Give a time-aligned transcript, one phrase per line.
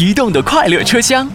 [0.00, 1.28] 移动的快乐车厢，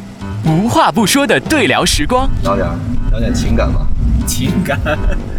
[0.44, 2.28] 无话不说的对聊时光。
[2.42, 2.68] 聊点
[3.12, 3.86] 聊点情感吧。
[4.26, 4.80] 情感。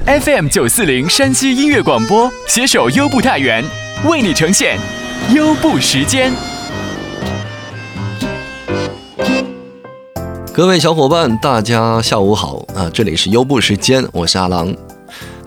[0.07, 3.65] FM 九四零山西音乐广播携手优步太原，
[4.05, 4.79] 为你呈现
[5.35, 6.31] 优步时间。
[10.53, 12.89] 各位小伙伴，大家下午好啊！
[12.95, 14.73] 这里是优步时间，我是阿郎。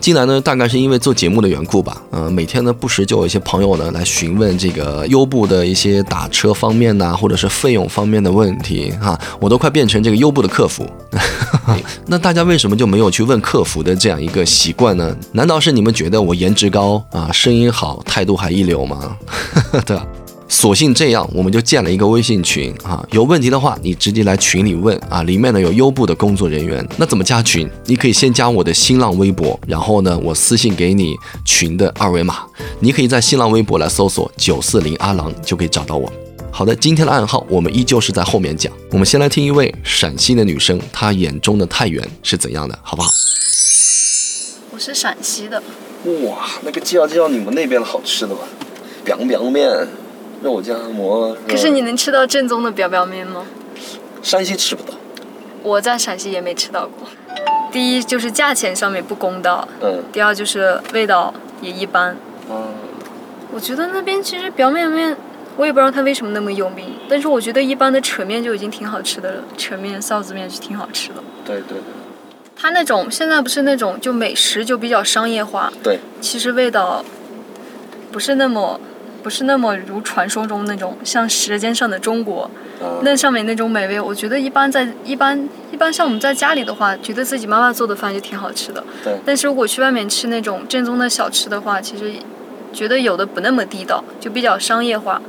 [0.00, 2.00] 进来呢，大概是因为做节目的缘故吧。
[2.10, 10.86] 嗯，每天呢，不时就有一些朋友呢来询问这个优步的一些打车方面呐，或者是费用方面的问题哈，我都快变成这个优步的客服。
[12.06, 15.14] 那大家为什么就没有去问客服的这样一个习惯呢？
[15.32, 19.16] 难道是你们觉得我颜值高啊，声音好，态度还一流吗？
[19.84, 20.06] 对吧？
[20.52, 26.84] 索性这样，我们就建了一个微信群啊，有问题的话你直接来群里问啊，里面呢有优步的工作人员。
[26.98, 27.70] 那怎么加群？
[27.86, 31.14] 你可以先加我的新浪微博，然后呢我私信给你
[31.44, 32.40] 群的二维码，
[32.80, 36.12] 你可以在新浪微博来搜索九四零阿郎就可以找到我。
[36.50, 38.72] 好的，今天的暗号我们依旧是在后面讲。
[38.90, 43.08] 我们先来听一位陕西的女生，她眼中的太原是怎样的，好不好？
[44.72, 45.62] 我是陕西的。
[46.26, 48.40] 哇，那个介绍介绍你们那边的好吃的吧
[49.06, 49.86] ，biang biang 面。
[50.42, 51.36] 肉夹馍。
[51.48, 53.46] 可是你能吃到正宗的表表面吗？
[54.22, 54.92] 山西吃不到。
[55.62, 57.08] 我在陕西也没吃到过。
[57.72, 59.66] 第一就是价钱上面不公道。
[59.80, 60.02] 嗯。
[60.12, 62.14] 第二就是味道也一般。
[62.50, 62.74] 嗯。
[63.50, 65.16] 我觉得那边其实表面面，
[65.56, 66.92] 我也不知道它为什么那么有名。
[67.08, 71.16] 但是我觉得一般的扯面就已经挺好吃的了，扯面、臊子面是挺好吃的。
[71.44, 71.82] 对对对。
[72.54, 75.72] 它那种现在不是那种就美食就比较商业化。
[75.82, 75.98] 对。
[76.20, 77.02] 其实味道
[78.12, 78.78] 不是那么。
[79.22, 82.50] 不是那么如传说中那种像《舌尖上的中国》，
[83.02, 88.82] 那上面那种美味，我觉得一般在一般一般像我们在家里的话，觉得自己妈妈做的饭就挺好吃的。
[89.04, 89.14] 对。
[89.24, 92.12] 但是如果去外面吃那种正宗的小吃的话，其实
[92.72, 95.20] 觉得有的不那么地道，就比较商业化。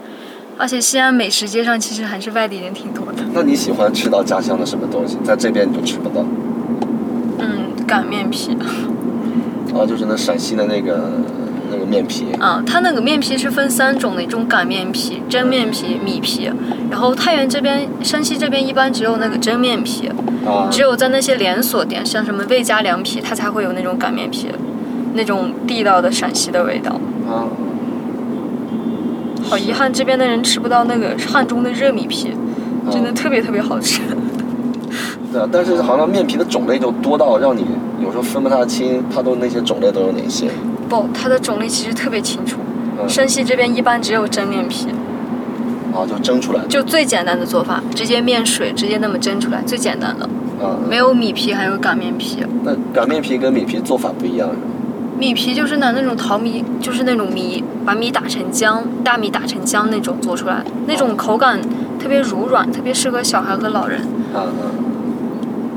[0.57, 3.23] 而且西安美食街上其实还是外地人挺多的。
[3.33, 5.17] 那你喜欢吃到家乡的什么东西？
[5.23, 6.25] 在这边你就吃不到。
[7.39, 8.55] 嗯，擀面皮。
[9.73, 11.09] 哦，就是那陕西的那个。
[11.91, 16.49] 那个面皮啊，它那个面皮是分三种的，一种擀面皮、蒸面皮、米皮。
[16.89, 20.09] 然后太原这边、山西这边一般只有那个蒸面皮，
[20.45, 24.47] 啊，只有在那些连锁店，像什么魏家凉皮，它才会有那种擀面皮，
[25.13, 26.91] 那种地道的陕西的味道。
[27.29, 27.47] 啊，
[29.43, 32.31] 好遗憾，这边的人吃不到那个汉中的热米皮，
[32.91, 34.01] 真的特别特别好吃。
[35.31, 37.65] 对啊，但是好像面皮的种类就多到让你
[38.03, 40.49] 有时候分不太清，它都那些种类都有哪些。
[40.91, 42.57] 不，它的种类其实特别清楚。
[43.07, 44.87] 山西这边一般只有蒸面皮。
[45.93, 46.59] 啊，就蒸出来。
[46.67, 50.25] 就最简单的做法，直接面水直接那么蒸出来，最简单的。
[50.61, 50.75] 啊。
[50.89, 52.45] 没有米皮，还有擀面皮。
[52.63, 54.49] 那擀面皮跟米皮做法不一样？
[55.17, 61.61] 米皮就是拿那种淘米，就是那种米，把米打成浆，大米打成浆那种做出来，那种口感
[61.99, 64.01] 特别柔软，特别适合小孩和老人。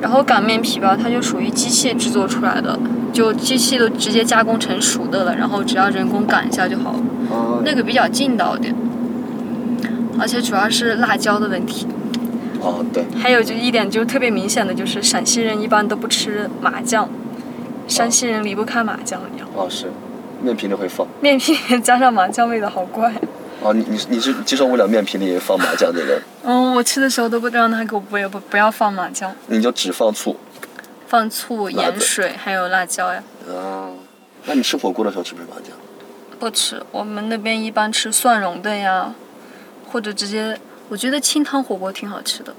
[0.05, 2.79] 然后擀面皮吧，它就属于机器制作出来的。
[3.11, 7.63] 就机器都直接加工成熟的了，然后只要人工擀一下就好了。
[7.65, 8.75] 那个比较劲道点，
[10.21, 11.87] 而且主要是辣椒的问题。
[12.61, 13.03] 哦，对。
[13.17, 17.09] 还有就一点就特别明显的就是，陕西人一般都不吃麻酱，
[17.89, 19.49] 山西人离不开麻酱一样。
[19.57, 19.91] 哦，是，
[20.43, 21.07] 面皮里会放。
[21.23, 23.11] 面皮 加上麻酱，味道好怪。
[23.65, 26.21] 哦，你你你是接受不了面皮里放麻酱这个？
[26.45, 29.35] 嗯，我吃的时候都不让他给我不要不不要放麻酱。
[29.47, 30.37] 你就只放醋。
[31.09, 33.23] 放醋、盐水，还有辣椒呀。
[33.49, 33.89] 啊，
[34.45, 35.71] 那你吃火锅的时候吃不吃麻酱？
[36.39, 39.15] 不吃，我们那边一般吃蒜蓉的呀，
[39.91, 40.61] 或者直接，
[40.91, 42.55] 我觉得清汤火锅挺好吃的。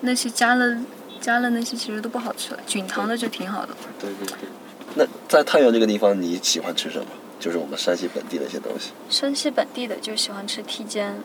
[0.00, 0.76] 那些加了
[1.20, 3.74] 加了那些其实都不好吃了，菌汤的就挺好的。
[4.00, 4.48] 对对对。
[4.94, 7.04] 那在太原这个地方，你喜欢吃什么？
[7.42, 8.92] 就是我们山西本地的一些东西。
[9.10, 11.16] 山西本地的就喜欢吃蹄尖。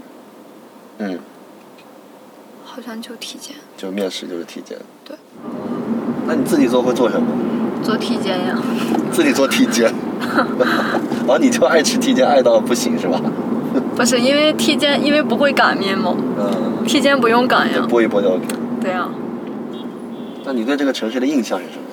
[0.97, 1.19] 嗯。
[2.66, 3.55] 好像就蹄尖。
[3.78, 4.75] 就面食就是蹄尖。
[5.05, 5.16] 对。
[6.25, 7.28] 那你自己做会做什么？
[7.83, 8.57] 做蹄尖呀。
[9.11, 9.94] 自己做蹄尖。
[11.28, 13.22] 完，你就爱吃蹄尖，爱到不行是吧？
[13.95, 16.17] 不是，因为蹄尖，因为不会擀面嘛。
[16.40, 16.84] 嗯。
[16.87, 17.85] 蹄尖不用擀呀。
[17.87, 18.47] 剥一剥就 OK。
[18.81, 19.08] 对呀。
[20.43, 21.84] 那你对这个城市的印象是什么？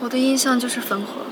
[0.00, 1.22] 我的印象就是汾河。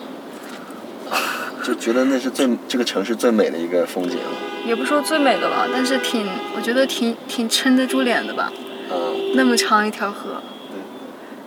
[1.71, 4.19] 就觉得那是最这个城市最美的一个风景。
[4.67, 6.27] 也不说最美的吧，但是挺，
[6.57, 8.53] 我觉得挺挺撑得住脸的吧。
[8.91, 9.37] 嗯。
[9.37, 10.43] 那么长一条河。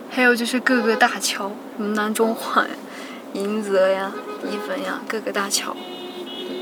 [0.08, 2.66] 还有就是各个大桥，什么南中环、
[3.34, 4.12] 迎泽呀、
[4.44, 5.76] 一汾呀，各个大桥。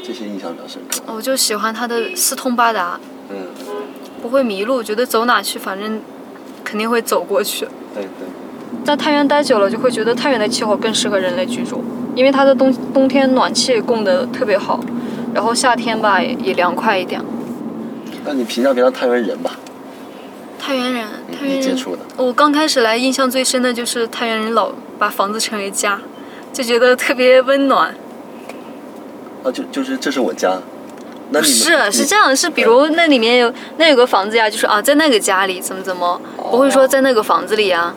[0.05, 1.01] 这些印象比较深刻。
[1.15, 2.99] 我就喜欢它的四通八达。
[3.31, 3.47] 嗯。
[4.21, 6.03] 不会迷路，觉得走哪去，反正
[6.65, 7.69] 肯定会走过去。
[7.95, 8.85] 对对。
[8.85, 14.81] 在太原待久了，就会觉得太原的气候更适合人类居住，因为它的冬冬天暖气供的特别好，
[15.35, 17.21] 然后夏天吧也凉快一点。
[18.25, 19.53] 那你评价评价太原人吧？
[20.59, 21.07] 太原人，
[21.37, 21.63] 太原人。
[21.63, 26.01] 接触的我刚开始来，印象最深的就是太原人老把房子称为家，
[26.53, 27.95] 就觉得特别温暖。
[29.43, 30.59] 啊，就就是这是我家。
[31.31, 37.95] 那不是，是这样，是比如那里面有那有个房子呀，就是啊，在那个家里怎么怎么，不会说在那个房子里呀。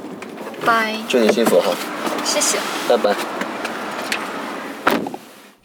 [0.66, 1.72] 拜，祝你幸福哈，
[2.24, 2.58] 谢谢。
[2.88, 3.35] 拜拜。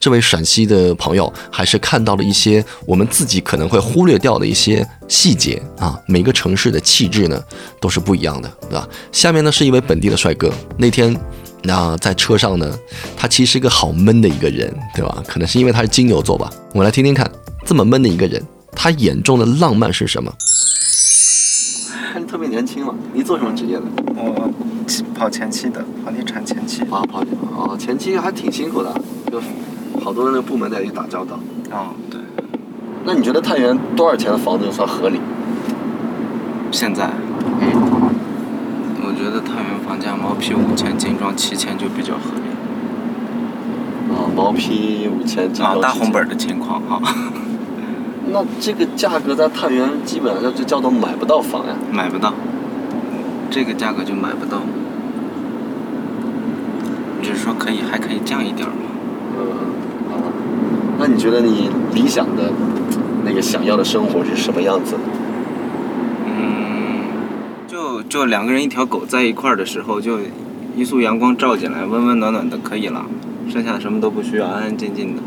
[0.01, 6.01] 这位陕西的朋友还是看到了一些我们自己可能会忽略掉的一些细节啊。
[6.07, 7.39] 每个城市的气质呢
[7.79, 8.89] 都是不一样的，对吧？
[9.13, 11.15] 下面呢是一位本地的帅哥，那天
[11.65, 12.79] 那、在车上呢，
[13.15, 15.23] 他其实是一个好闷的一个人，对吧？
[15.27, 16.51] 可能是因为他是金牛座吧。
[16.73, 17.31] 我们来听听看，
[17.67, 18.43] 这么闷的一个人，
[18.73, 20.33] 他眼中的浪漫是什么？
[22.27, 23.83] 特别年轻嘛，你做什么职业的？
[24.17, 24.51] 我
[25.15, 26.81] 跑前期的，房地产前期。
[26.85, 27.23] 啊，跑
[27.55, 28.95] 哦，前期还挺辛苦的，
[29.31, 29.39] 就
[30.03, 31.39] 好多那个部门在去打交道。
[31.71, 32.21] 哦，对，
[33.05, 35.21] 那你觉得太原多少钱的房子算合理？
[36.73, 37.11] 现在，
[37.61, 37.71] 嗯，
[39.03, 42.49] 我觉得太原房价毛坯五千，精装七千就比较合理。
[44.15, 47.01] 啊，毛坯五千，精啊，大红本的情况哈，
[48.33, 51.75] 那这个价格在太原基本上就叫做买不到房呀。
[51.93, 52.33] 买不到，
[53.51, 54.63] 这个价格就买不到。
[57.23, 58.77] 只是说可以，还可以降一点儿嘛。
[59.39, 59.51] 嗯，啊，
[61.01, 62.53] 那你觉得你理想的
[63.25, 64.97] 那个想要的生活是什么样子？
[66.27, 67.01] 嗯，
[67.67, 70.19] 就就两个人一条狗在一块儿的时候，就
[70.77, 73.07] 一束阳光照进来，温温暖暖的可以了，
[73.49, 75.23] 剩下什么都不需要，安安静静的。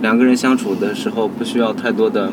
[0.00, 2.32] 两个人相处的时候不需要太多的，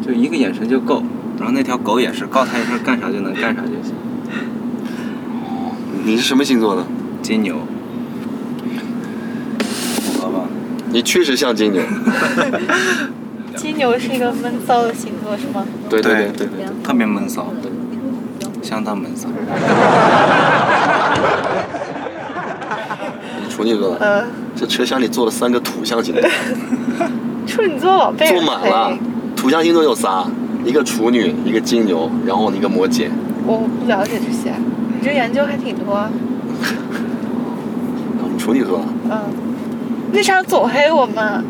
[0.00, 1.02] 就一个眼神就够。
[1.36, 3.92] 然后那条狗也是，告他一声干啥就能干啥就行。
[6.04, 6.86] 你是什么星座的？
[7.20, 7.56] 金牛，
[10.20, 10.46] 好吧，
[10.96, 11.82] 你确实像金牛。
[13.54, 15.62] 金牛是一个闷骚的星座，是吗？
[15.90, 17.52] 对对对对，特别闷骚，
[18.62, 19.28] 相当闷骚。
[23.44, 23.98] 你 处女座
[24.54, 26.22] 这车厢里坐了三个土象星座，
[27.46, 28.96] 处女座老被坐满了。。
[29.36, 30.26] 土象星座有仨，
[30.64, 33.10] 一个处女，一个金牛，然后一个摩羯。
[33.44, 34.54] 我不了解这些，
[34.98, 36.08] 你这研究还挺多。
[38.32, 38.80] 你处女座？
[39.10, 39.20] 嗯，
[40.12, 41.44] 为啥总黑我们？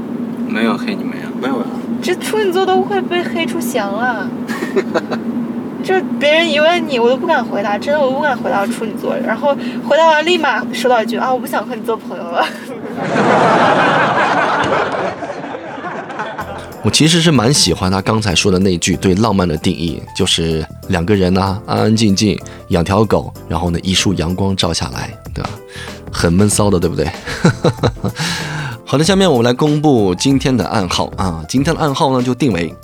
[0.49, 1.25] 没有黑你们呀？
[1.41, 1.67] 没有呀。
[2.03, 4.29] 这处女座都会被黑出翔了。
[5.83, 9.57] 就别人一问你，我都不敢回答，真的我不敢回答处女座，然后
[9.89, 12.45] 回答完立马收到一句啊，我不想和你做朋友了。
[16.83, 22.39] 我其实是蛮喜欢他刚才说的那句对浪漫的定义，就是两个人呢、安安静静
[22.69, 25.51] 养条狗，然后呢一束阳光照下来，对吧？
[26.17, 27.07] 很闷骚的，对不对？
[28.87, 32.75] 好的，下面我们来公布今天的暗号啊，今天的暗号呢就定为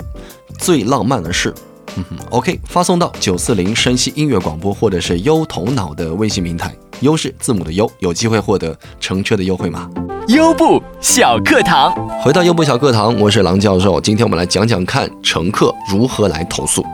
[0.58, 1.54] 最浪漫的事。
[1.94, 9.88] 嗯哼，OK，发送到九四零山西音乐广播或者是优头脑的微信平台，优是字母的优，有机会获得乘车的优惠码。
[10.28, 11.92] 优步小课堂。
[12.22, 14.00] 回到优步小课堂，我是郎教授。
[14.00, 16.84] 今天我们来讲讲看乘客如何来投诉。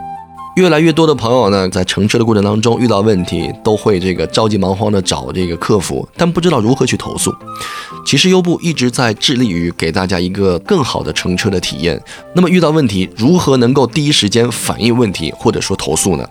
[0.59, 7.33] 越来越多的朋友呢，在乘车的过程当中遇到问题，都会这个着急忙慌的找这个客服，但不知道如何去投诉。
[8.05, 12.01] 其实优步一直在致力于给大家一个更好的乘车的体验。
[12.35, 16.27] 那么遇到问题，如何能够第一时间反映问题或者说投诉呢？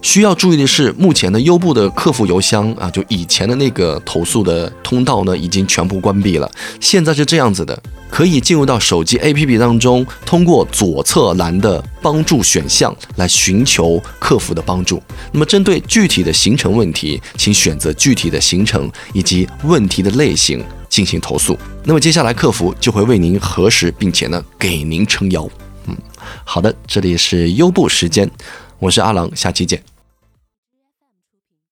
[0.00, 6.50] 需要注意的是，目前的优步的客服邮箱啊，就以前的那个投诉的通道呢，已经全部关闭了。
[6.80, 15.02] 现在是这样子的，可以进入到手机 APP 当中，通过左侧栏的帮助选项来寻求客服的帮助。
[15.32, 21.58] 那么针对具体的行程问题，请选择具体的行程以及问题的类型进行投诉。
[21.84, 25.48] 那么接下来客服就会为您核实，并且呢给您撑腰。
[25.86, 25.96] 嗯，
[26.44, 28.30] 好的，这里是优步时间，
[28.80, 29.82] 我是阿郎，下期见。